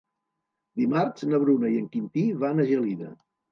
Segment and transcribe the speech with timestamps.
[0.81, 3.15] Dimarts na Bruna i en Quintí van a Gelida.